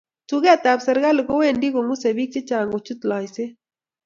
[0.29, 3.51] Tugeetab serikali kowendi kong'usei biik chechang' kochut loiseet.